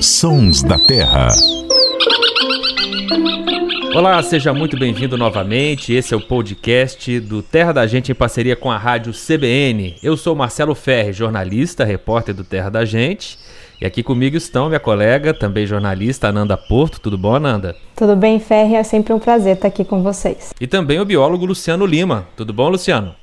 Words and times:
Sons 0.00 0.62
da 0.62 0.78
Terra. 0.78 1.28
Olá, 3.94 4.22
seja 4.22 4.54
muito 4.54 4.78
bem-vindo 4.78 5.18
novamente. 5.18 5.92
Esse 5.92 6.14
é 6.14 6.16
o 6.16 6.26
podcast 6.26 7.20
do 7.20 7.42
Terra 7.42 7.72
da 7.72 7.86
Gente 7.86 8.10
em 8.10 8.14
parceria 8.14 8.56
com 8.56 8.70
a 8.70 8.78
rádio 8.78 9.12
CBN. 9.12 9.94
Eu 10.02 10.16
sou 10.16 10.34
Marcelo 10.34 10.74
Ferre, 10.74 11.12
jornalista, 11.12 11.84
repórter 11.84 12.34
do 12.34 12.44
Terra 12.44 12.70
da 12.70 12.86
Gente. 12.86 13.38
E 13.78 13.84
aqui 13.84 14.02
comigo 14.02 14.38
estão 14.38 14.68
minha 14.68 14.80
colega, 14.80 15.34
também 15.34 15.66
jornalista, 15.66 16.28
Ananda 16.28 16.56
Porto. 16.56 16.98
Tudo 16.98 17.18
bom, 17.18 17.34
Ananda? 17.34 17.76
Tudo 17.94 18.16
bem, 18.16 18.40
Ferre. 18.40 18.76
É 18.76 18.82
sempre 18.82 19.12
um 19.12 19.18
prazer 19.18 19.56
estar 19.56 19.68
aqui 19.68 19.84
com 19.84 20.02
vocês. 20.02 20.54
E 20.58 20.66
também 20.66 20.98
o 20.98 21.04
biólogo 21.04 21.44
Luciano 21.44 21.84
Lima. 21.84 22.26
Tudo 22.36 22.54
bom, 22.54 22.70
Luciano? 22.70 23.14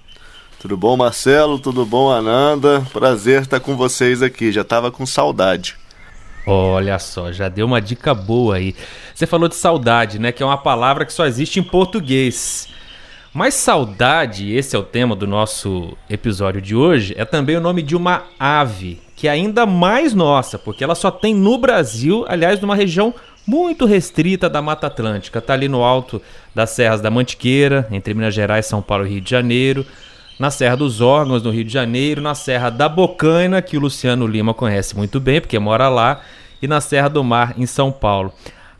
Tudo 0.62 0.78
bom, 0.78 0.96
Marcelo? 0.96 1.57
Tudo 1.57 1.84
bom, 1.88 2.12
Ananda? 2.12 2.86
Prazer 2.93 3.41
estar 3.41 3.60
com 3.60 3.75
vocês 3.75 4.21
aqui. 4.21 4.52
Já 4.52 4.61
estava 4.61 4.91
com 4.91 5.07
saudade. 5.07 5.75
Olha 6.46 7.00
só, 7.00 7.32
já 7.32 7.50
deu 7.50 7.65
uma 7.65 7.82
dica 7.82 8.14
boa 8.14 8.57
aí. 8.57 8.75
Você 9.11 9.25
falou 9.25 9.50
de 9.50 9.55
saudade, 9.55 10.19
né? 10.19 10.32
Que 10.32 10.43
é 10.43 10.46
uma 10.46 10.60
palavra 10.60 11.04
que 11.04 11.11
só 11.11 11.25
existe 11.25 11.60
em 11.60 11.64
português. 11.64 12.68
Mas 13.33 13.55
saudade, 13.55 14.54
esse 14.54 14.75
é 14.75 14.79
o 14.79 14.83
tema 14.83 15.16
do 15.16 15.25
nosso 15.25 15.97
episódio 16.07 16.61
de 16.61 16.75
hoje, 16.75 17.16
é 17.18 17.25
também 17.25 17.57
o 17.57 17.61
nome 17.61 17.82
de 17.82 17.96
uma 17.96 18.25
ave, 18.38 19.02
que 19.16 19.28
é 19.28 19.32
ainda 19.32 19.66
mais 19.66 20.14
nossa, 20.14 20.60
porque 20.60 20.83
ela 20.83 20.93
só 20.93 21.10
tem 21.10 21.33
no 21.33 21.57
Brasil, 21.57 22.24
aliás, 22.28 22.60
numa 22.61 22.75
região 22.75 23.16
muito 23.47 23.88
restrita 23.88 24.47
da 24.47 24.61
Mata 24.61 24.86
Atlântica. 24.86 25.39
Está 25.39 25.54
ali 25.54 25.68
no 25.68 25.82
alto 25.82 26.21
das 26.54 26.69
Serras 26.69 27.02
da 27.02 27.10
Mantiqueira, 27.10 27.88
entre 27.89 28.14
Minas 28.14 28.36
Gerais, 28.36 28.68
São 28.68 28.80
Paulo 28.80 29.07
e 29.07 29.10
Rio 29.10 29.21
de 29.21 29.32
Janeiro 29.32 29.88
na 30.41 30.50
Serra 30.50 30.75
dos 30.75 31.01
Órgãos, 31.01 31.43
no 31.43 31.51
Rio 31.51 31.63
de 31.63 31.71
Janeiro, 31.71 32.19
na 32.19 32.33
Serra 32.33 32.72
da 32.72 32.89
Bocaina, 32.89 33.61
que 33.61 33.77
o 33.77 33.80
Luciano 33.80 34.25
Lima 34.25 34.55
conhece 34.55 34.97
muito 34.97 35.19
bem, 35.19 35.39
porque 35.39 35.59
mora 35.59 35.88
lá, 35.88 36.22
e 36.59 36.67
na 36.67 36.81
Serra 36.81 37.09
do 37.09 37.23
Mar, 37.23 37.53
em 37.59 37.67
São 37.67 37.91
Paulo. 37.91 38.33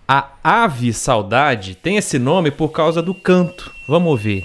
A 0.08 0.30
ave 0.44 0.92
saudade 0.92 1.76
tem 1.76 1.98
esse 1.98 2.18
nome 2.18 2.50
por 2.50 2.70
causa 2.70 3.00
do 3.00 3.14
canto. 3.14 3.72
Vamos 3.88 4.10
ouvir. 4.10 4.44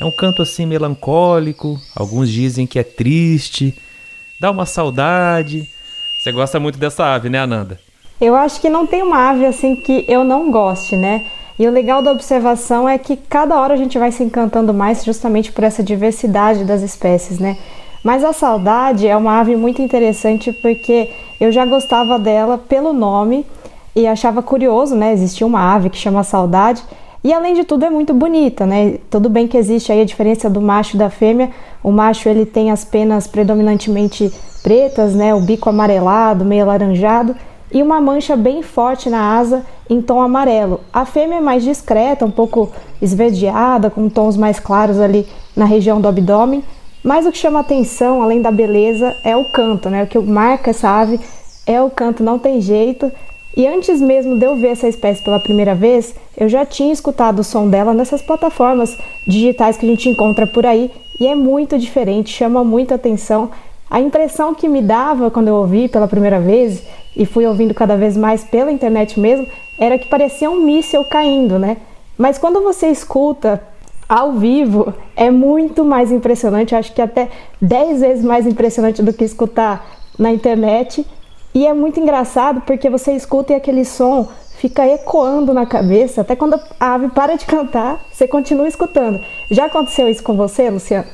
É 0.00 0.04
um 0.04 0.10
canto 0.10 0.42
assim 0.42 0.66
melancólico, 0.66 1.78
alguns 1.94 2.28
dizem 2.28 2.66
que 2.66 2.80
é 2.80 2.82
triste, 2.82 3.72
dá 4.40 4.50
uma 4.50 4.66
saudade. 4.66 5.62
Você 6.20 6.32
gosta 6.32 6.58
muito 6.58 6.76
dessa 6.76 7.06
ave, 7.06 7.28
né, 7.28 7.38
Ananda? 7.38 7.78
Eu 8.20 8.34
acho 8.34 8.60
que 8.60 8.68
não 8.68 8.84
tem 8.84 9.00
uma 9.00 9.30
ave 9.30 9.46
assim 9.46 9.76
que 9.76 10.04
eu 10.08 10.24
não 10.24 10.50
goste, 10.50 10.96
né? 10.96 11.24
E 11.58 11.66
o 11.66 11.70
legal 11.70 12.00
da 12.00 12.12
observação 12.12 12.88
é 12.88 12.96
que 12.96 13.16
cada 13.16 13.60
hora 13.60 13.74
a 13.74 13.76
gente 13.76 13.98
vai 13.98 14.12
se 14.12 14.22
encantando 14.22 14.72
mais 14.72 15.04
justamente 15.04 15.50
por 15.50 15.64
essa 15.64 15.82
diversidade 15.82 16.64
das 16.64 16.82
espécies, 16.82 17.38
né? 17.38 17.56
Mas 18.04 18.22
a 18.22 18.32
saudade 18.32 19.08
é 19.08 19.16
uma 19.16 19.40
ave 19.40 19.56
muito 19.56 19.82
interessante 19.82 20.52
porque 20.52 21.10
eu 21.40 21.50
já 21.50 21.66
gostava 21.66 22.18
dela 22.18 22.56
pelo 22.56 22.92
nome 22.92 23.44
e 23.94 24.06
achava 24.06 24.40
curioso, 24.40 24.94
né? 24.94 25.12
Existia 25.12 25.46
uma 25.46 25.74
ave 25.74 25.90
que 25.90 25.98
chama 25.98 26.22
saudade 26.22 26.82
e 27.24 27.32
além 27.32 27.54
de 27.54 27.64
tudo 27.64 27.84
é 27.84 27.90
muito 27.90 28.14
bonita, 28.14 28.64
né? 28.64 28.98
Tudo 29.10 29.28
bem 29.28 29.48
que 29.48 29.56
existe 29.56 29.90
aí 29.90 30.00
a 30.00 30.04
diferença 30.04 30.48
do 30.48 30.60
macho 30.60 30.94
e 30.94 30.98
da 30.98 31.10
fêmea. 31.10 31.50
O 31.82 31.90
macho 31.90 32.28
ele 32.28 32.46
tem 32.46 32.70
as 32.70 32.84
penas 32.84 33.26
predominantemente 33.26 34.32
pretas, 34.62 35.14
né? 35.14 35.34
O 35.34 35.40
bico 35.40 35.68
amarelado, 35.68 36.44
meio 36.44 36.62
alaranjado 36.62 37.34
e 37.72 37.82
uma 37.82 38.00
mancha 38.00 38.36
bem 38.36 38.62
forte 38.62 39.10
na 39.10 39.36
asa 39.36 39.66
em 39.88 40.02
tom 40.02 40.20
amarelo. 40.20 40.80
A 40.92 41.04
fêmea 41.04 41.38
é 41.38 41.40
mais 41.40 41.62
discreta, 41.62 42.24
um 42.24 42.30
pouco 42.30 42.70
esverdeada, 43.00 43.90
com 43.90 44.08
tons 44.08 44.36
mais 44.36 44.60
claros 44.60 45.00
ali 45.00 45.26
na 45.56 45.64
região 45.64 46.00
do 46.00 46.08
abdômen. 46.08 46.62
Mas 47.02 47.26
o 47.26 47.32
que 47.32 47.38
chama 47.38 47.60
atenção, 47.60 48.22
além 48.22 48.42
da 48.42 48.50
beleza, 48.50 49.16
é 49.24 49.36
o 49.36 49.44
canto, 49.52 49.88
né? 49.88 50.02
O 50.02 50.06
que 50.06 50.18
marca 50.18 50.70
essa 50.70 50.88
ave 50.88 51.18
é 51.66 51.80
o 51.80 51.90
canto, 51.90 52.22
não 52.22 52.38
tem 52.38 52.60
jeito. 52.60 53.10
E 53.56 53.66
antes 53.66 54.00
mesmo 54.00 54.38
de 54.38 54.44
eu 54.44 54.56
ver 54.56 54.68
essa 54.68 54.88
espécie 54.88 55.22
pela 55.24 55.40
primeira 55.40 55.74
vez, 55.74 56.14
eu 56.36 56.48
já 56.48 56.64
tinha 56.64 56.92
escutado 56.92 57.40
o 57.40 57.44
som 57.44 57.68
dela 57.68 57.92
nessas 57.92 58.22
plataformas 58.22 58.96
digitais 59.26 59.76
que 59.76 59.86
a 59.86 59.88
gente 59.88 60.08
encontra 60.08 60.46
por 60.46 60.64
aí 60.64 60.90
e 61.18 61.26
é 61.26 61.34
muito 61.34 61.76
diferente, 61.78 62.30
chama 62.30 62.62
muita 62.62 62.94
atenção. 62.94 63.50
A 63.90 64.00
impressão 64.00 64.54
que 64.54 64.68
me 64.68 64.80
dava 64.80 65.30
quando 65.30 65.48
eu 65.48 65.56
ouvi 65.56 65.88
pela 65.88 66.06
primeira 66.06 66.38
vez 66.38 66.84
e 67.16 67.24
fui 67.26 67.46
ouvindo 67.46 67.74
cada 67.74 67.96
vez 67.96 68.16
mais 68.16 68.44
pela 68.44 68.70
internet 68.70 69.18
mesmo, 69.18 69.46
era 69.78 69.98
que 69.98 70.08
parecia 70.08 70.50
um 70.50 70.60
míssil 70.60 71.04
caindo, 71.04 71.58
né? 71.58 71.76
Mas 72.16 72.36
quando 72.36 72.60
você 72.62 72.88
escuta 72.88 73.62
ao 74.08 74.32
vivo, 74.32 74.92
é 75.14 75.30
muito 75.30 75.84
mais 75.84 76.10
impressionante, 76.10 76.74
acho 76.74 76.92
que 76.92 77.02
até 77.02 77.28
10 77.60 78.00
vezes 78.00 78.24
mais 78.24 78.46
impressionante 78.46 79.02
do 79.02 79.12
que 79.12 79.24
escutar 79.24 79.86
na 80.18 80.32
internet. 80.32 81.06
E 81.54 81.66
é 81.66 81.72
muito 81.72 82.00
engraçado 82.00 82.62
porque 82.62 82.90
você 82.90 83.12
escuta 83.12 83.52
e 83.52 83.56
aquele 83.56 83.84
som 83.84 84.28
fica 84.58 84.86
ecoando 84.86 85.54
na 85.54 85.64
cabeça, 85.64 86.22
até 86.22 86.34
quando 86.34 86.58
a 86.80 86.94
ave 86.94 87.08
para 87.10 87.36
de 87.36 87.46
cantar, 87.46 88.00
você 88.12 88.26
continua 88.26 88.66
escutando. 88.66 89.20
Já 89.50 89.66
aconteceu 89.66 90.08
isso 90.08 90.22
com 90.22 90.36
você, 90.36 90.68
Luciano? 90.68 91.06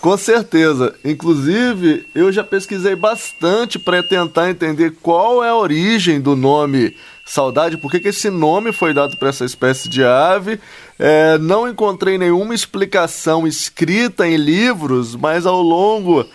Com 0.00 0.16
certeza. 0.16 0.96
Inclusive, 1.04 2.06
eu 2.12 2.32
já 2.32 2.42
pesquisei 2.42 2.96
bastante 2.96 3.78
para 3.78 4.02
tentar 4.02 4.50
entender 4.50 4.96
qual 5.00 5.44
é 5.44 5.50
a 5.50 5.56
origem 5.56 6.20
do 6.20 6.34
nome 6.34 6.96
saudade, 7.24 7.76
por 7.76 7.90
que 7.90 8.08
esse 8.08 8.30
nome 8.30 8.72
foi 8.72 8.92
dado 8.92 9.16
para 9.16 9.28
essa 9.28 9.44
espécie 9.44 9.88
de 9.88 10.04
ave. 10.04 10.60
É, 10.98 11.38
não 11.38 11.68
encontrei 11.68 12.18
nenhuma 12.18 12.54
explicação 12.54 13.46
escrita 13.46 14.26
em 14.26 14.36
livros, 14.36 15.14
mas 15.14 15.46
ao 15.46 15.62
longo 15.62 16.26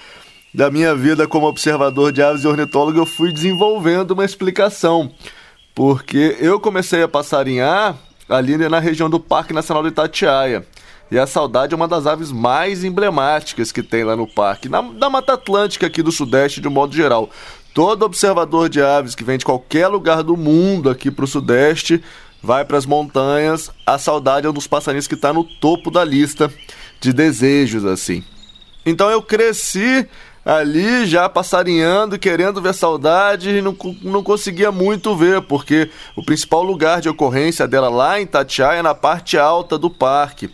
da 0.54 0.72
minha 0.72 0.96
vida 0.96 1.28
como 1.28 1.48
observador 1.48 2.12
de 2.12 2.22
aves 2.24 2.44
e 2.44 2.48
ornitólogo, 2.48 2.98
eu 2.98 3.06
fui 3.06 3.32
desenvolvendo 3.32 4.12
uma 4.12 4.26
explicação. 4.26 5.12
Porque 5.76 6.36
eu 6.40 6.60
comecei 6.60 7.04
a 7.04 7.08
passarinhar 7.08 7.96
ali 8.28 8.58
na 8.58 8.80
região 8.80 9.10
do 9.10 9.20
Parque 9.20 9.54
Nacional 9.54 9.84
do 9.84 9.90
Itatiaia. 9.90 10.66
E 11.10 11.18
a 11.18 11.26
saudade 11.26 11.74
é 11.74 11.78
uma 11.78 11.88
das 11.88 12.06
aves 12.06 12.32
mais 12.32 12.84
emblemáticas 12.84 13.72
que 13.72 13.82
tem 13.82 14.04
lá 14.04 14.16
no 14.16 14.28
parque, 14.28 14.68
na, 14.68 14.82
da 14.82 15.10
Mata 15.10 15.34
Atlântica 15.34 15.88
aqui 15.88 16.02
do 16.02 16.12
Sudeste 16.12 16.60
de 16.60 16.68
um 16.68 16.72
modo 16.72 16.94
geral. 16.94 17.30
Todo 17.78 18.08
observador 18.08 18.70
de 18.70 18.82
aves 18.82 19.14
que 19.14 19.24
vem 19.24 19.38
de 19.38 19.46
qualquer 19.46 19.88
lugar 19.88 20.24
do 20.24 20.36
mundo 20.36 20.90
aqui 20.90 21.12
para 21.12 21.26
o 21.26 21.28
Sudeste 21.28 22.04
vai 22.42 22.66
para 22.66 22.76
as 22.76 22.88
montanhas. 22.88 23.70
A 23.86 24.00
saudade 24.00 24.48
é 24.48 24.50
um 24.50 24.54
dos 24.54 24.66
passarinhos 24.66 25.06
que 25.06 25.14
está 25.14 25.32
no 25.32 25.44
topo 25.44 25.92
da 25.92 26.04
lista 26.04 26.52
de 27.00 27.14
desejos, 27.14 27.86
assim. 27.86 28.24
Então 28.84 29.12
eu 29.12 29.22
cresci 29.22 30.08
ali 30.44 31.06
já 31.06 31.30
passarinhando, 31.30 32.18
querendo 32.18 32.60
ver 32.60 32.74
saudade 32.74 33.52
e 33.52 33.62
não, 33.62 33.78
não 34.02 34.24
conseguia 34.24 34.72
muito 34.72 35.16
ver, 35.16 35.44
porque 35.44 35.92
o 36.16 36.26
principal 36.26 36.64
lugar 36.64 37.00
de 37.00 37.10
ocorrência 37.10 37.68
dela 37.68 37.90
lá 37.90 38.20
em 38.20 38.26
Tatiaia 38.26 38.80
é 38.80 38.82
na 38.82 38.96
parte 38.96 39.38
alta 39.38 39.78
do 39.78 39.92
parque 39.92 40.50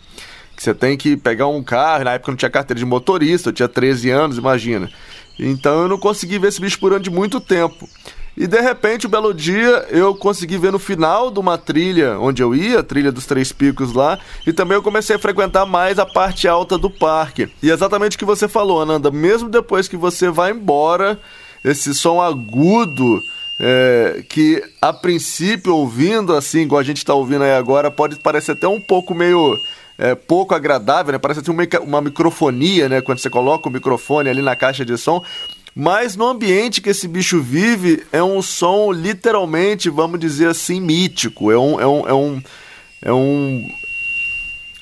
que 0.54 0.62
você 0.62 0.74
tem 0.74 0.96
que 0.96 1.16
pegar 1.16 1.48
um 1.48 1.62
carro, 1.62 2.04
na 2.04 2.12
época 2.12 2.32
não 2.32 2.36
tinha 2.36 2.50
carteira 2.50 2.78
de 2.78 2.86
motorista, 2.86 3.48
eu 3.48 3.52
tinha 3.52 3.68
13 3.68 4.10
anos, 4.10 4.38
imagina. 4.38 4.90
Então 5.38 5.82
eu 5.82 5.88
não 5.88 5.98
consegui 5.98 6.38
ver 6.38 6.48
esse 6.48 6.60
bicho 6.60 6.78
por 6.78 6.98
de 7.00 7.10
muito 7.10 7.40
tempo. 7.40 7.88
E 8.36 8.48
de 8.48 8.60
repente, 8.60 9.06
um 9.06 9.10
belo 9.10 9.32
dia, 9.32 9.86
eu 9.90 10.14
consegui 10.14 10.58
ver 10.58 10.72
no 10.72 10.78
final 10.78 11.30
de 11.30 11.38
uma 11.38 11.56
trilha 11.56 12.18
onde 12.18 12.42
eu 12.42 12.52
ia, 12.52 12.80
a 12.80 12.82
trilha 12.82 13.12
dos 13.12 13.26
Três 13.26 13.52
Picos 13.52 13.92
lá, 13.92 14.18
e 14.44 14.52
também 14.52 14.74
eu 14.74 14.82
comecei 14.82 15.14
a 15.14 15.20
frequentar 15.20 15.64
mais 15.64 16.00
a 16.00 16.06
parte 16.06 16.48
alta 16.48 16.76
do 16.76 16.90
parque. 16.90 17.48
E 17.62 17.70
exatamente 17.70 18.16
o 18.16 18.18
que 18.18 18.24
você 18.24 18.48
falou, 18.48 18.82
Ananda, 18.82 19.10
mesmo 19.10 19.48
depois 19.48 19.86
que 19.86 19.96
você 19.96 20.30
vai 20.30 20.50
embora, 20.50 21.18
esse 21.64 21.94
som 21.94 22.20
agudo 22.20 23.20
é, 23.60 24.24
que 24.28 24.60
a 24.82 24.92
princípio 24.92 25.76
ouvindo 25.76 26.34
assim, 26.34 26.62
igual 26.62 26.80
a 26.80 26.84
gente 26.84 26.98
está 26.98 27.14
ouvindo 27.14 27.44
aí 27.44 27.54
agora, 27.54 27.88
pode 27.88 28.16
parecer 28.16 28.52
até 28.52 28.66
um 28.66 28.80
pouco 28.80 29.14
meio 29.14 29.56
é, 29.98 30.14
pouco 30.14 30.54
agradável, 30.54 31.12
né? 31.12 31.18
Parece 31.18 31.42
ter 31.42 31.50
uma, 31.50 31.64
uma 31.82 32.00
microfonia, 32.00 32.88
né? 32.88 33.00
Quando 33.00 33.18
você 33.18 33.30
coloca 33.30 33.68
o 33.68 33.72
microfone 33.72 34.28
ali 34.28 34.42
na 34.42 34.56
caixa 34.56 34.84
de 34.84 34.96
som. 34.98 35.22
Mas 35.74 36.14
no 36.14 36.26
ambiente 36.26 36.80
que 36.80 36.90
esse 36.90 37.08
bicho 37.08 37.42
vive, 37.42 38.04
é 38.12 38.22
um 38.22 38.40
som 38.40 38.92
literalmente, 38.92 39.90
vamos 39.90 40.20
dizer 40.20 40.48
assim, 40.48 40.80
mítico. 40.80 41.50
É 41.50 41.58
um. 41.58 41.80
É 41.80 41.86
um, 41.86 42.08
é 42.08 42.14
um, 42.14 42.42
é 43.02 43.12
um 43.12 43.70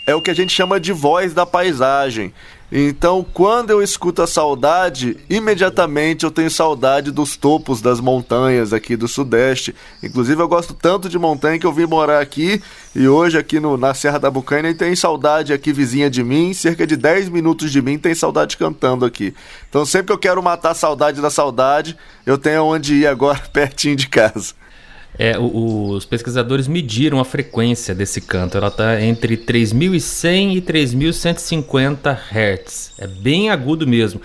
é 0.04 0.14
o 0.14 0.20
que 0.20 0.30
a 0.30 0.34
gente 0.34 0.52
chama 0.52 0.80
de 0.80 0.92
voz 0.92 1.32
da 1.32 1.46
paisagem. 1.46 2.32
Então, 2.74 3.22
quando 3.34 3.68
eu 3.68 3.82
escuto 3.82 4.22
a 4.22 4.26
saudade, 4.26 5.18
imediatamente 5.28 6.24
eu 6.24 6.30
tenho 6.30 6.50
saudade 6.50 7.10
dos 7.10 7.36
topos 7.36 7.82
das 7.82 8.00
montanhas 8.00 8.72
aqui 8.72 8.96
do 8.96 9.06
Sudeste. 9.06 9.74
Inclusive, 10.02 10.40
eu 10.40 10.48
gosto 10.48 10.72
tanto 10.72 11.06
de 11.06 11.18
montanha 11.18 11.58
que 11.58 11.66
eu 11.66 11.72
vim 11.72 11.84
morar 11.84 12.22
aqui 12.22 12.62
e 12.96 13.06
hoje 13.06 13.36
aqui 13.36 13.60
no, 13.60 13.76
na 13.76 13.92
Serra 13.92 14.18
da 14.18 14.30
Bucaina 14.30 14.72
tem 14.72 14.96
saudade 14.96 15.52
aqui 15.52 15.70
vizinha 15.70 16.08
de 16.08 16.24
mim, 16.24 16.54
cerca 16.54 16.86
de 16.86 16.96
10 16.96 17.28
minutos 17.28 17.70
de 17.70 17.82
mim 17.82 17.98
tem 17.98 18.14
saudade 18.14 18.56
cantando 18.56 19.04
aqui. 19.04 19.34
Então, 19.68 19.84
sempre 19.84 20.06
que 20.06 20.12
eu 20.14 20.18
quero 20.18 20.42
matar 20.42 20.70
a 20.70 20.74
saudade 20.74 21.20
da 21.20 21.28
saudade, 21.28 21.94
eu 22.24 22.38
tenho 22.38 22.64
onde 22.64 22.94
ir 22.94 23.06
agora 23.06 23.38
pertinho 23.52 23.96
de 23.96 24.08
casa. 24.08 24.54
É, 25.18 25.38
o, 25.38 25.90
os 25.90 26.04
pesquisadores 26.04 26.66
mediram 26.66 27.20
a 27.20 27.24
frequência 27.24 27.94
desse 27.94 28.20
canto. 28.20 28.56
Ela 28.56 28.68
está 28.68 29.00
entre 29.00 29.36
3.100 29.36 30.56
e 30.56 30.62
3.150 30.62 32.18
Hz. 32.30 32.92
É 32.98 33.06
bem 33.06 33.50
agudo 33.50 33.86
mesmo. 33.86 34.20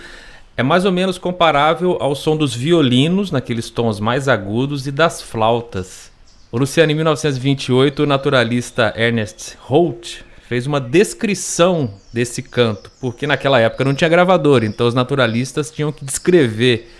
é 0.56 0.62
mais 0.62 0.84
ou 0.84 0.92
menos 0.92 1.18
comparável 1.18 1.98
ao 2.00 2.14
som 2.14 2.36
dos 2.36 2.54
violinos, 2.54 3.30
naqueles 3.30 3.70
tons 3.70 4.00
mais 4.00 4.28
agudos, 4.28 4.86
e 4.86 4.90
das 4.90 5.22
flautas. 5.22 6.10
O 6.50 6.58
Luciano, 6.58 6.90
em 6.90 6.94
1928, 6.94 8.02
o 8.02 8.06
naturalista 8.06 8.92
Ernest 8.96 9.56
Holt 9.60 10.22
fez 10.48 10.66
uma 10.66 10.80
descrição 10.80 11.90
desse 12.10 12.42
canto, 12.42 12.90
porque 12.98 13.26
naquela 13.26 13.60
época 13.60 13.84
não 13.84 13.94
tinha 13.94 14.08
gravador, 14.08 14.64
então 14.64 14.86
os 14.86 14.94
naturalistas 14.94 15.70
tinham 15.70 15.92
que 15.92 16.06
descrever 16.06 16.90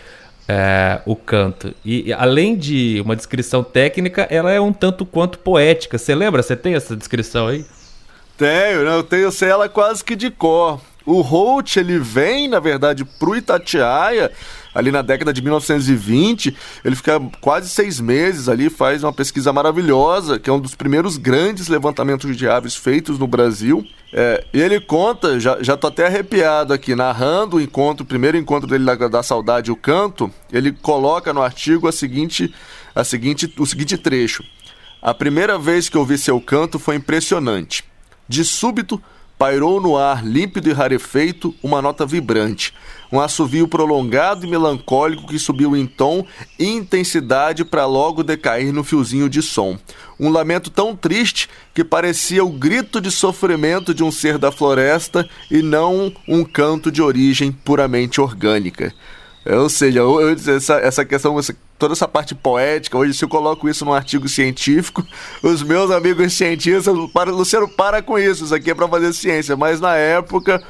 é, 0.48 1.00
o 1.04 1.14
canto. 1.14 1.74
E 1.84 2.12
além 2.12 2.56
de 2.56 3.00
uma 3.04 3.14
descrição 3.14 3.62
técnica, 3.62 4.26
ela 4.30 4.50
é 4.50 4.58
um 4.58 4.72
tanto 4.72 5.04
quanto 5.04 5.38
poética. 5.38 5.98
Você 5.98 6.14
lembra? 6.14 6.42
Você 6.42 6.56
tem 6.56 6.74
essa 6.74 6.96
descrição 6.96 7.48
aí? 7.48 7.66
Tenho, 8.38 8.84
né? 8.84 8.94
eu 8.94 9.02
tenho 9.02 9.30
sei 9.30 9.50
ela 9.50 9.68
quase 9.68 10.02
que 10.02 10.16
de 10.16 10.30
cor. 10.30 10.80
O 11.08 11.22
Holt, 11.22 11.78
ele 11.78 11.98
vem, 11.98 12.48
na 12.48 12.60
verdade, 12.60 13.02
pro 13.02 13.34
Itatiaia, 13.34 14.30
ali 14.74 14.92
na 14.92 15.00
década 15.00 15.32
de 15.32 15.40
1920. 15.40 16.54
Ele 16.84 16.94
fica 16.94 17.18
quase 17.40 17.70
seis 17.70 17.98
meses 17.98 18.46
ali, 18.46 18.68
faz 18.68 19.02
uma 19.02 19.12
pesquisa 19.12 19.50
maravilhosa, 19.50 20.38
que 20.38 20.50
é 20.50 20.52
um 20.52 20.60
dos 20.60 20.74
primeiros 20.74 21.16
grandes 21.16 21.68
levantamentos 21.68 22.36
de 22.36 22.46
aves 22.46 22.76
feitos 22.76 23.18
no 23.18 23.26
Brasil. 23.26 23.82
É, 24.12 24.44
e 24.52 24.60
ele 24.60 24.78
conta, 24.80 25.40
já, 25.40 25.56
já 25.62 25.78
tô 25.78 25.86
até 25.86 26.08
arrepiado 26.08 26.74
aqui, 26.74 26.94
narrando 26.94 27.56
o 27.56 27.60
encontro, 27.62 28.04
o 28.04 28.06
primeiro 28.06 28.36
encontro 28.36 28.68
dele 28.68 28.84
da, 28.84 29.08
da 29.08 29.22
saudade, 29.22 29.72
o 29.72 29.76
canto, 29.76 30.30
ele 30.52 30.72
coloca 30.72 31.32
no 31.32 31.40
artigo 31.40 31.88
a 31.88 31.92
seguinte, 31.92 32.54
a 32.94 33.02
seguinte, 33.02 33.50
o 33.58 33.64
seguinte 33.64 33.96
trecho. 33.96 34.44
A 35.00 35.14
primeira 35.14 35.58
vez 35.58 35.88
que 35.88 35.96
ouvi 35.96 36.18
seu 36.18 36.38
canto 36.38 36.78
foi 36.78 36.96
impressionante. 36.96 37.82
De 38.28 38.44
súbito, 38.44 39.02
pairou 39.38 39.80
no 39.80 39.96
ar 39.96 40.26
límpido 40.26 40.68
e 40.68 40.72
rarefeito 40.72 41.54
uma 41.62 41.80
nota 41.80 42.04
vibrante, 42.04 42.74
um 43.10 43.20
assovio 43.20 43.68
prolongado 43.68 44.44
e 44.44 44.50
melancólico 44.50 45.28
que 45.28 45.38
subiu 45.38 45.76
em 45.76 45.86
tom 45.86 46.26
e 46.58 46.66
intensidade 46.66 47.64
para 47.64 47.86
logo 47.86 48.24
decair 48.24 48.72
no 48.72 48.82
fiozinho 48.82 49.28
de 49.28 49.40
som. 49.40 49.78
Um 50.18 50.28
lamento 50.28 50.70
tão 50.70 50.96
triste 50.96 51.48
que 51.72 51.84
parecia 51.84 52.44
o 52.44 52.50
grito 52.50 53.00
de 53.00 53.10
sofrimento 53.10 53.94
de 53.94 54.02
um 54.02 54.10
ser 54.10 54.36
da 54.36 54.50
floresta 54.50 55.28
e 55.50 55.62
não 55.62 56.12
um 56.26 56.44
canto 56.44 56.90
de 56.90 57.00
origem 57.00 57.52
puramente 57.52 58.20
orgânica. 58.20 58.92
Ou 59.56 59.68
seja, 59.70 60.00
essa, 60.54 60.74
essa 60.74 61.04
questão, 61.04 61.34
toda 61.78 61.94
essa 61.94 62.06
parte 62.06 62.34
poética, 62.34 62.98
hoje 62.98 63.14
se 63.14 63.24
eu 63.24 63.28
coloco 63.28 63.68
isso 63.68 63.84
num 63.84 63.94
artigo 63.94 64.28
científico, 64.28 65.02
os 65.42 65.62
meus 65.62 65.90
amigos 65.90 66.34
cientistas, 66.34 66.94
para, 67.14 67.30
Luciano, 67.30 67.66
para 67.66 68.02
com 68.02 68.18
isso, 68.18 68.44
isso 68.44 68.54
aqui 68.54 68.70
é 68.70 68.74
para 68.74 68.86
fazer 68.86 69.12
ciência. 69.14 69.56
Mas 69.56 69.80
na 69.80 69.94
época, 69.94 70.62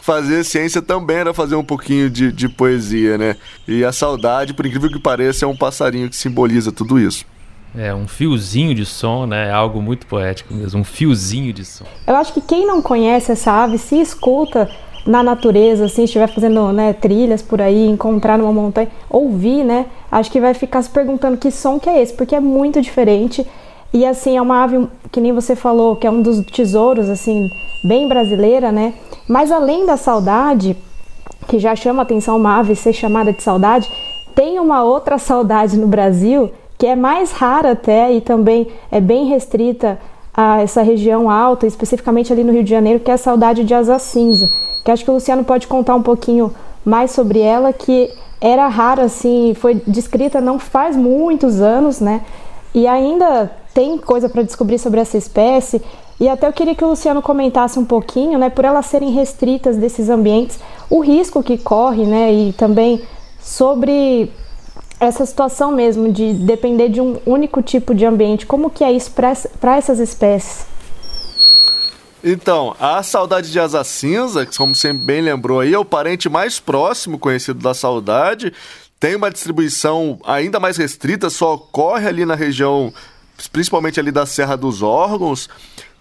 fazer 0.00 0.44
ciência 0.44 0.80
também 0.80 1.18
era 1.18 1.34
fazer 1.34 1.56
um 1.56 1.64
pouquinho 1.64 2.08
de, 2.08 2.32
de 2.32 2.48
poesia, 2.48 3.18
né? 3.18 3.36
E 3.68 3.84
a 3.84 3.92
saudade, 3.92 4.54
por 4.54 4.64
incrível 4.64 4.90
que 4.90 4.98
pareça, 4.98 5.44
é 5.44 5.48
um 5.48 5.56
passarinho 5.56 6.08
que 6.08 6.16
simboliza 6.16 6.72
tudo 6.72 6.98
isso. 6.98 7.26
É, 7.74 7.94
um 7.94 8.06
fiozinho 8.06 8.74
de 8.74 8.84
som, 8.84 9.26
né? 9.26 9.48
É 9.48 9.52
algo 9.52 9.80
muito 9.80 10.06
poético 10.06 10.52
mesmo, 10.52 10.80
um 10.80 10.84
fiozinho 10.84 11.52
de 11.52 11.64
som. 11.64 11.86
Eu 12.06 12.16
acho 12.16 12.32
que 12.32 12.40
quem 12.40 12.66
não 12.66 12.82
conhece 12.82 13.32
essa 13.32 13.52
ave, 13.52 13.78
se 13.78 14.00
escuta 14.00 14.70
na 15.06 15.22
natureza, 15.22 15.86
assim, 15.86 16.04
estiver 16.04 16.28
fazendo 16.28 16.72
né, 16.72 16.92
trilhas 16.92 17.42
por 17.42 17.60
aí, 17.60 17.88
encontrar 17.88 18.38
numa 18.38 18.52
montanha, 18.52 18.88
ouvir, 19.10 19.64
né? 19.64 19.86
Acho 20.10 20.30
que 20.30 20.40
vai 20.40 20.54
ficar 20.54 20.80
se 20.82 20.90
perguntando 20.90 21.36
que 21.36 21.50
som 21.50 21.78
que 21.78 21.88
é 21.88 22.00
esse, 22.00 22.12
porque 22.12 22.36
é 22.36 22.40
muito 22.40 22.80
diferente. 22.80 23.46
E 23.92 24.06
assim, 24.06 24.36
é 24.36 24.42
uma 24.42 24.62
ave 24.62 24.88
que 25.10 25.20
nem 25.20 25.32
você 25.32 25.56
falou, 25.56 25.96
que 25.96 26.06
é 26.06 26.10
um 26.10 26.22
dos 26.22 26.44
tesouros, 26.46 27.08
assim, 27.08 27.50
bem 27.84 28.08
brasileira, 28.08 28.70
né? 28.70 28.94
Mas 29.28 29.50
além 29.50 29.84
da 29.84 29.96
saudade, 29.96 30.76
que 31.48 31.58
já 31.58 31.74
chama 31.74 32.02
atenção 32.02 32.36
uma 32.36 32.58
ave 32.58 32.76
ser 32.76 32.92
chamada 32.92 33.32
de 33.32 33.42
saudade, 33.42 33.90
tem 34.34 34.58
uma 34.60 34.84
outra 34.84 35.18
saudade 35.18 35.76
no 35.76 35.86
Brasil 35.86 36.50
que 36.78 36.86
é 36.86 36.96
mais 36.96 37.30
rara 37.32 37.72
até 37.72 38.12
e 38.12 38.20
também 38.20 38.66
é 38.90 39.00
bem 39.00 39.26
restrita 39.26 39.98
a 40.34 40.62
essa 40.62 40.82
região 40.82 41.30
alta, 41.30 41.66
especificamente 41.66 42.32
ali 42.32 42.42
no 42.42 42.52
Rio 42.52 42.64
de 42.64 42.70
Janeiro, 42.70 42.98
que 42.98 43.10
é 43.10 43.14
a 43.14 43.18
saudade 43.18 43.62
de 43.62 43.74
asa 43.74 43.98
cinza 43.98 44.48
que 44.84 44.90
acho 44.90 45.04
que 45.04 45.10
o 45.10 45.14
Luciano 45.14 45.44
pode 45.44 45.66
contar 45.66 45.94
um 45.94 46.02
pouquinho 46.02 46.52
mais 46.84 47.10
sobre 47.12 47.40
ela, 47.40 47.72
que 47.72 48.10
era 48.40 48.66
rara, 48.66 49.04
assim, 49.04 49.54
foi 49.54 49.80
descrita 49.86 50.40
não 50.40 50.58
faz 50.58 50.96
muitos 50.96 51.60
anos, 51.60 52.00
né? 52.00 52.22
E 52.74 52.86
ainda 52.86 53.50
tem 53.72 53.96
coisa 53.98 54.28
para 54.28 54.42
descobrir 54.42 54.78
sobre 54.78 55.00
essa 55.00 55.16
espécie. 55.16 55.80
E 56.18 56.28
até 56.28 56.46
eu 56.46 56.52
queria 56.52 56.74
que 56.74 56.84
o 56.84 56.88
Luciano 56.88 57.22
comentasse 57.22 57.78
um 57.78 57.84
pouquinho, 57.84 58.38
né, 58.38 58.50
por 58.50 58.64
elas 58.64 58.86
serem 58.86 59.10
restritas 59.10 59.76
desses 59.76 60.08
ambientes, 60.08 60.58
o 60.88 61.00
risco 61.00 61.42
que 61.42 61.58
corre, 61.58 62.04
né, 62.04 62.32
e 62.32 62.52
também 62.52 63.02
sobre 63.40 64.30
essa 65.00 65.26
situação 65.26 65.72
mesmo 65.72 66.12
de 66.12 66.32
depender 66.32 66.88
de 66.88 67.00
um 67.00 67.16
único 67.26 67.60
tipo 67.60 67.92
de 67.92 68.06
ambiente. 68.06 68.46
Como 68.46 68.70
que 68.70 68.84
é 68.84 68.92
isso 68.92 69.10
para 69.10 69.76
essas 69.76 69.98
espécies? 69.98 70.71
Então, 72.24 72.76
a 72.78 73.02
saudade 73.02 73.50
de 73.50 73.58
asa 73.58 73.82
cinza, 73.82 74.46
que 74.46 74.56
como 74.56 74.74
você 74.74 74.92
bem 74.92 75.20
lembrou 75.20 75.58
aí, 75.58 75.74
é 75.74 75.78
o 75.78 75.84
parente 75.84 76.28
mais 76.28 76.60
próximo 76.60 77.18
conhecido 77.18 77.58
da 77.58 77.74
saudade. 77.74 78.52
Tem 79.00 79.16
uma 79.16 79.30
distribuição 79.30 80.20
ainda 80.24 80.60
mais 80.60 80.76
restrita, 80.76 81.28
só 81.28 81.54
ocorre 81.54 82.06
ali 82.06 82.24
na 82.24 82.36
região, 82.36 82.94
principalmente 83.52 83.98
ali 83.98 84.12
da 84.12 84.24
Serra 84.24 84.56
dos 84.56 84.82
Órgãos. 84.82 85.48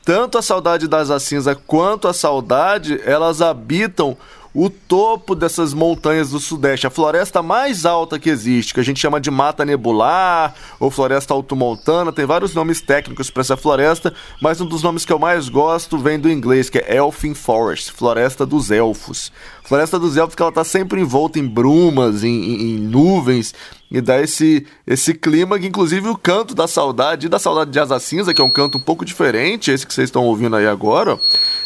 Tanto 0.05 0.37
a 0.37 0.41
saudade 0.43 0.87
da 0.87 0.99
asa 0.99 1.19
cinza 1.19 1.55
quanto 1.55 2.07
a 2.07 2.13
saudade, 2.13 3.01
elas 3.03 3.41
habitam 3.41 4.15
o 4.53 4.69
topo 4.69 5.33
dessas 5.33 5.73
montanhas 5.73 6.31
do 6.31 6.39
Sudeste, 6.39 6.85
a 6.85 6.89
floresta 6.89 7.41
mais 7.41 7.85
alta 7.85 8.19
que 8.19 8.29
existe, 8.29 8.73
que 8.73 8.79
a 8.79 8.83
gente 8.83 8.99
chama 8.99 9.19
de 9.19 9.31
mata 9.31 9.63
nebular 9.63 10.53
ou 10.79 10.91
floresta 10.91 11.33
altomontana, 11.33 12.11
tem 12.11 12.25
vários 12.25 12.53
nomes 12.53 12.81
técnicos 12.81 13.29
para 13.29 13.41
essa 13.41 13.55
floresta, 13.55 14.13
mas 14.41 14.59
um 14.59 14.65
dos 14.65 14.83
nomes 14.83 15.05
que 15.05 15.13
eu 15.13 15.19
mais 15.19 15.47
gosto 15.47 15.97
vem 15.97 16.19
do 16.19 16.29
inglês, 16.29 16.69
que 16.69 16.79
é 16.79 16.97
Elfin 16.97 17.33
Forest, 17.33 17.91
floresta 17.93 18.45
dos 18.45 18.71
elfos. 18.71 19.31
Floresta 19.63 19.97
dos 19.97 20.17
elfos 20.17 20.35
que 20.35 20.41
ela 20.41 20.49
está 20.49 20.65
sempre 20.65 20.99
envolta 20.99 21.39
em 21.39 21.47
brumas, 21.47 22.23
em, 22.23 22.29
em, 22.29 22.61
em 22.75 22.77
nuvens, 22.77 23.53
e 23.89 23.99
dá 23.99 24.21
esse, 24.21 24.65
esse 24.87 25.13
clima 25.13 25.59
que, 25.59 25.67
inclusive, 25.67 26.07
o 26.07 26.17
canto 26.17 26.55
da 26.55 26.67
saudade, 26.67 27.27
da 27.27 27.37
saudade 27.37 27.71
de 27.71 27.79
Asa 27.79 27.99
Cinza, 27.99 28.33
que 28.33 28.41
é 28.41 28.43
um 28.43 28.49
canto 28.49 28.77
um 28.77 28.81
pouco 28.81 29.05
diferente, 29.05 29.69
esse 29.69 29.85
que 29.85 29.93
vocês 29.93 30.07
estão 30.07 30.25
ouvindo 30.25 30.55
aí 30.55 30.65
agora, 30.65 31.19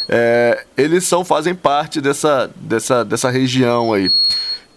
é, 0.08 0.66
eles 0.78 1.06
são, 1.06 1.26
fazem 1.26 1.56
parte 1.56 2.00
dessa, 2.02 2.50
dessa, 2.56 3.04
dessa 3.04 3.30
região 3.30 3.94
aí. 3.94 4.12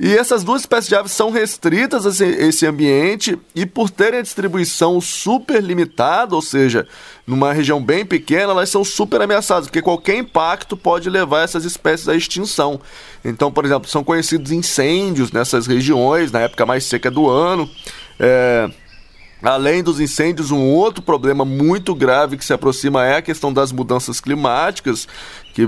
E 0.00 0.16
essas 0.16 0.44
duas 0.44 0.62
espécies 0.62 0.88
de 0.88 0.94
aves 0.94 1.10
são 1.10 1.30
restritas 1.30 2.06
a 2.06 2.25
esse 2.25 2.64
ambiente 2.64 3.36
e 3.52 3.66
por 3.66 3.90
terem 3.90 4.20
a 4.20 4.23
distribuição 4.23 5.00
super 5.00 5.61
limitada, 5.61 6.37
ou 6.37 6.42
seja, 6.42 6.87
numa 7.26 7.52
região 7.52 7.82
bem 7.82 8.06
pequena, 8.06 8.52
elas 8.52 8.70
são 8.70 8.85
super 8.85 9.20
ameaçadas, 9.20 9.66
porque 9.66 9.82
qualquer 9.82 10.16
impacto 10.16 10.76
pode 10.76 11.11
levar 11.11 11.42
essas 11.42 11.64
espécies 11.64 12.08
à 12.08 12.14
extinção. 12.14 12.80
Então, 13.25 13.50
por 13.50 13.64
exemplo, 13.64 13.90
são 13.90 14.04
conhecidos 14.04 14.52
incêndios 14.52 15.32
nessas 15.32 15.66
regiões, 15.66 16.30
na 16.30 16.42
época 16.42 16.64
mais 16.64 16.85
seca 16.85 17.11
do 17.11 17.28
ano. 17.28 17.68
É... 18.20 18.70
Além 19.42 19.83
dos 19.83 20.00
incêndios, 20.00 20.50
um 20.50 20.64
outro 20.64 21.00
problema 21.02 21.45
muito 21.45 21.95
grave 21.95 22.37
que 22.37 22.45
se 22.45 22.52
aproxima 22.52 23.04
é 23.04 23.16
a 23.16 23.23
questão 23.23 23.52
das 23.52 23.71
mudanças 23.71 24.21
climáticas, 24.21 25.07
que 25.54 25.66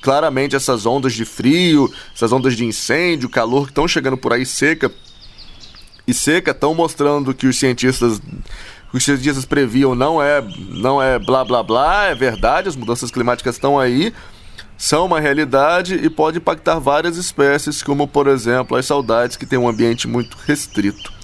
claramente 0.00 0.54
essas 0.54 0.86
ondas 0.86 1.12
de 1.12 1.24
frio, 1.24 1.92
essas 2.14 2.30
ondas 2.30 2.56
de 2.56 2.64
incêndio, 2.64 3.28
calor 3.28 3.64
que 3.64 3.72
estão 3.72 3.88
chegando 3.88 4.16
por 4.16 4.32
aí 4.32 4.46
seca 4.46 4.92
e 6.06 6.14
seca 6.14 6.52
estão 6.52 6.74
mostrando 6.74 7.34
que 7.34 7.46
os 7.46 7.58
cientistas 7.58 8.20
os 8.92 9.04
cientistas 9.04 9.44
previam 9.44 9.94
não 9.94 10.20
é 10.20 10.42
não 10.70 11.00
é 11.00 11.18
blá 11.18 11.44
blá 11.44 11.62
blá, 11.62 12.06
é 12.06 12.14
verdade, 12.14 12.68
as 12.68 12.76
mudanças 12.76 13.10
climáticas 13.10 13.56
estão 13.56 13.78
aí, 13.78 14.12
são 14.76 15.06
uma 15.06 15.20
realidade 15.20 15.94
e 15.94 16.08
pode 16.08 16.38
impactar 16.38 16.78
várias 16.78 17.16
espécies, 17.16 17.82
como 17.82 18.08
por 18.08 18.26
exemplo 18.28 18.76
as 18.76 18.86
saudades 18.86 19.36
que 19.36 19.46
têm 19.46 19.58
um 19.58 19.68
ambiente 19.68 20.08
muito 20.08 20.36
restrito. 20.46 21.19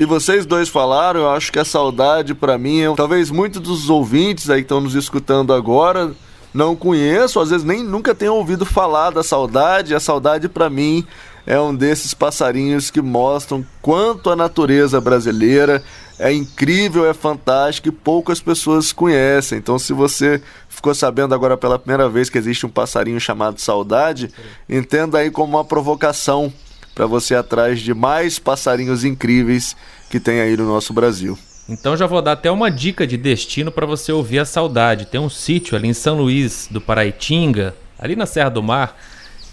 E 0.00 0.04
vocês 0.04 0.46
dois 0.46 0.68
falaram, 0.68 1.20
eu 1.20 1.30
acho 1.30 1.50
que 1.50 1.58
a 1.58 1.64
saudade 1.64 2.32
para 2.32 2.56
mim, 2.56 2.82
é, 2.82 2.94
talvez 2.94 3.30
muitos 3.30 3.60
dos 3.60 3.90
ouvintes 3.90 4.48
aí 4.48 4.60
que 4.60 4.66
estão 4.66 4.80
nos 4.80 4.94
escutando 4.94 5.52
agora 5.52 6.12
não 6.54 6.76
conheço, 6.76 7.40
às 7.40 7.50
vezes 7.50 7.64
nem 7.64 7.82
nunca 7.82 8.14
tenham 8.14 8.36
ouvido 8.36 8.64
falar 8.64 9.10
da 9.10 9.24
saudade. 9.24 9.94
A 9.94 10.00
saudade 10.00 10.48
para 10.48 10.70
mim 10.70 11.04
é 11.44 11.58
um 11.58 11.74
desses 11.74 12.14
passarinhos 12.14 12.90
que 12.90 13.02
mostram 13.02 13.66
quanto 13.82 14.30
a 14.30 14.36
natureza 14.36 15.00
brasileira 15.00 15.82
é 16.18 16.32
incrível, 16.32 17.04
é 17.04 17.12
fantástica 17.12 17.88
e 17.88 17.92
poucas 17.92 18.40
pessoas 18.40 18.92
conhecem. 18.92 19.58
Então, 19.58 19.78
se 19.78 19.92
você 19.92 20.40
ficou 20.68 20.94
sabendo 20.94 21.34
agora 21.34 21.56
pela 21.56 21.78
primeira 21.78 22.08
vez 22.08 22.30
que 22.30 22.38
existe 22.38 22.66
um 22.66 22.70
passarinho 22.70 23.20
chamado 23.20 23.60
saudade, 23.60 24.30
entenda 24.68 25.18
aí 25.18 25.30
como 25.30 25.56
uma 25.56 25.64
provocação 25.64 26.52
para 26.98 27.06
você 27.06 27.34
ir 27.34 27.36
atrás 27.36 27.78
de 27.78 27.94
mais 27.94 28.40
passarinhos 28.40 29.04
incríveis 29.04 29.76
que 30.10 30.18
tem 30.18 30.40
aí 30.40 30.56
no 30.56 30.66
nosso 30.66 30.92
Brasil. 30.92 31.38
Então 31.68 31.96
já 31.96 32.08
vou 32.08 32.20
dar 32.20 32.32
até 32.32 32.50
uma 32.50 32.72
dica 32.72 33.06
de 33.06 33.16
destino 33.16 33.70
para 33.70 33.86
você 33.86 34.10
ouvir 34.10 34.40
a 34.40 34.44
saudade. 34.44 35.06
Tem 35.06 35.20
um 35.20 35.30
sítio 35.30 35.76
ali 35.76 35.86
em 35.86 35.92
São 35.92 36.16
Luís 36.16 36.66
do 36.68 36.80
Paraitinga, 36.80 37.72
ali 37.96 38.16
na 38.16 38.26
Serra 38.26 38.48
do 38.48 38.64
Mar, 38.64 38.96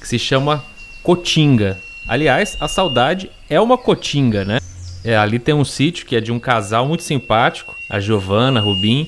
que 0.01 0.07
se 0.07 0.17
chama 0.17 0.63
Cotinga. 1.03 1.77
Aliás, 2.09 2.57
a 2.59 2.67
saudade 2.67 3.29
é 3.47 3.61
uma 3.61 3.77
cotinga, 3.77 4.43
né? 4.43 4.57
É, 5.03 5.15
ali 5.15 5.37
tem 5.37 5.53
um 5.53 5.65
sítio 5.65 6.07
que 6.07 6.15
é 6.15 6.21
de 6.21 6.31
um 6.31 6.39
casal 6.39 6.87
muito 6.87 7.03
simpático, 7.03 7.75
a 7.91 7.99
Giovana, 7.99 8.59
Rubim, 8.59 9.07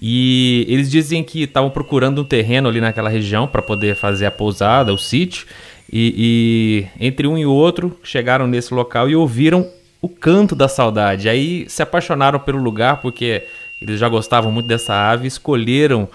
e 0.00 0.64
eles 0.68 0.88
dizem 0.88 1.24
que 1.24 1.42
estavam 1.42 1.70
procurando 1.70 2.22
um 2.22 2.24
terreno 2.24 2.68
ali 2.68 2.80
naquela 2.80 3.08
região 3.08 3.48
para 3.48 3.60
poder 3.60 3.96
fazer 3.96 4.26
a 4.26 4.30
pousada, 4.30 4.94
o 4.94 4.98
sítio, 4.98 5.48
e, 5.92 6.88
e 6.98 7.04
entre 7.06 7.26
um 7.26 7.36
e 7.36 7.44
outro 7.44 7.98
chegaram 8.02 8.46
nesse 8.46 8.72
local 8.72 9.10
e 9.10 9.14
ouviram 9.14 9.68
o 10.00 10.08
canto 10.08 10.56
da 10.56 10.66
saudade. 10.66 11.28
Aí 11.28 11.68
se 11.68 11.82
apaixonaram 11.82 12.40
pelo 12.40 12.58
lugar 12.58 13.00
porque 13.00 13.44
eles 13.80 14.00
já 14.00 14.08
gostavam 14.08 14.50
muito 14.50 14.66
dessa 14.66 14.94
ave, 14.94 15.28
escolheram 15.28 16.08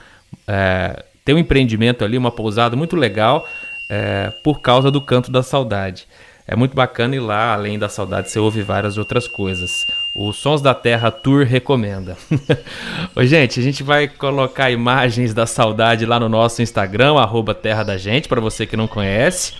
é, 0.47 1.03
ter 1.23 1.33
um 1.33 1.37
empreendimento 1.37 2.03
ali, 2.03 2.17
uma 2.17 2.31
pousada 2.31 2.75
muito 2.75 2.95
legal 2.95 3.47
é, 3.89 4.31
por 4.43 4.61
causa 4.61 4.89
do 4.89 4.99
canto 4.99 5.31
da 5.31 5.43
saudade. 5.43 6.07
É 6.47 6.55
muito 6.55 6.73
bacana 6.73 7.13
ir 7.13 7.19
lá, 7.19 7.53
além 7.53 7.77
da 7.77 7.89
saudade, 7.89 8.31
você 8.31 8.39
ouve 8.39 8.61
várias 8.61 8.97
outras 8.97 9.27
coisas. 9.27 9.85
O 10.15 10.31
Sons 10.31 10.61
da 10.61 10.73
Terra 10.73 11.11
Tour 11.11 11.45
recomenda. 11.45 12.15
Ô, 13.13 13.25
gente, 13.25 13.59
a 13.59 13.63
gente 13.63 13.83
vai 13.83 14.07
colocar 14.07 14.71
imagens 14.71 15.33
da 15.33 15.45
saudade 15.45 16.05
lá 16.05 16.17
no 16.17 16.29
nosso 16.29 16.61
Instagram, 16.61 17.19
arroba 17.19 17.53
Terra 17.53 17.83
da 17.83 17.97
Gente, 17.97 18.29
para 18.29 18.39
você 18.39 18.65
que 18.65 18.77
não 18.77 18.87
conhece. 18.87 19.51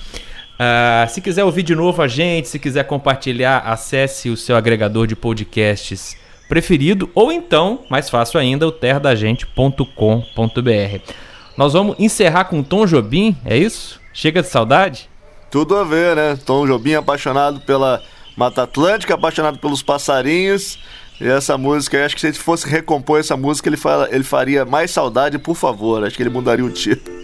Uh, 0.58 1.10
se 1.10 1.20
quiser 1.20 1.44
ouvir 1.44 1.64
de 1.64 1.76
novo 1.76 2.02
a 2.02 2.08
gente, 2.08 2.48
se 2.48 2.58
quiser 2.58 2.86
compartilhar, 2.86 3.60
acesse 3.60 4.30
o 4.30 4.38
seu 4.38 4.56
agregador 4.56 5.06
de 5.06 5.16
podcasts 5.16 6.16
preferido 6.48 7.10
ou 7.14 7.34
então, 7.34 7.82
mais 7.90 8.10
fácil 8.10 8.40
ainda, 8.40 8.66
o 8.66 8.72
terradagente.com.br. 8.72 11.12
Nós 11.58 11.74
vamos 11.74 12.00
encerrar 12.00 12.46
com 12.46 12.64
Tom 12.64 12.86
Jobim, 12.86 13.36
é 13.44 13.58
isso? 13.58 14.00
Chega 14.14 14.42
de 14.42 14.48
saudade? 14.48 15.10
Tudo 15.50 15.76
a 15.76 15.84
ver, 15.84 16.16
né? 16.16 16.38
Tom 16.46 16.68
Jobim 16.68 16.94
apaixonado 16.94 17.60
pela 17.62 18.02
Mata 18.36 18.64
Atlântica, 18.64 19.14
apaixonado 19.14 19.60
pelos 19.60 19.82
passarinhos. 19.82 20.80
E 21.20 21.28
essa 21.28 21.58
música, 21.58 22.06
acho 22.06 22.14
que 22.14 22.22
se 22.22 22.28
ele 22.28 22.38
fosse 22.38 22.70
recompor 22.70 23.20
essa 23.20 23.36
música, 23.36 23.68
ele, 23.68 23.78
fala, 23.78 24.08
ele 24.12 24.24
faria 24.24 24.66
mais 24.66 24.92
saudade, 24.92 25.40
por 25.40 25.56
favor. 25.56 26.04
Acho 26.04 26.16
que 26.16 26.22
ele 26.22 26.30
mudaria 26.30 26.64
o 26.64 26.70
título. 26.70 27.18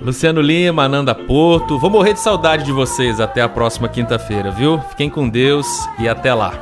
Luciano 0.00 0.40
Lima, 0.40 0.84
Ananda 0.84 1.14
Porto. 1.14 1.78
Vou 1.78 1.90
morrer 1.90 2.14
de 2.14 2.20
saudade 2.20 2.64
de 2.64 2.72
vocês 2.72 3.20
até 3.20 3.42
a 3.42 3.48
próxima 3.48 3.88
quinta-feira, 3.88 4.50
viu? 4.50 4.80
Fiquem 4.90 5.10
com 5.10 5.28
Deus 5.28 5.66
e 5.98 6.08
até 6.08 6.32
lá. 6.32 6.54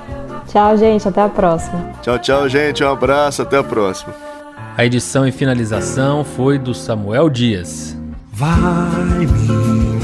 Tchau, 0.49 0.77
gente. 0.77 1.07
Até 1.09 1.23
a 1.23 1.29
próxima. 1.29 1.93
Tchau, 2.03 2.19
tchau, 2.19 2.49
gente. 2.49 2.83
Um 2.83 2.91
abraço. 2.91 3.43
Até 3.43 3.59
a 3.59 3.65
próxima. 3.65 4.15
A 4.77 4.85
edição 4.85 5.27
e 5.27 5.33
finalização 5.33 6.25
foi 6.25 6.59
do 6.59 6.75
Samuel 6.75 7.29
Dias. 7.29 7.97
Vai, 8.33 9.27
minha 9.27 10.04